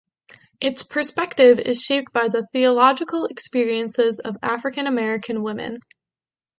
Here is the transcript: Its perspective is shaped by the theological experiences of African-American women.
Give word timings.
Its 0.59 0.81
perspective 0.81 1.59
is 1.59 1.83
shaped 1.83 2.11
by 2.11 2.27
the 2.27 2.47
theological 2.53 3.25
experiences 3.25 4.17
of 4.17 4.35
African-American 4.41 5.43
women. 5.43 5.77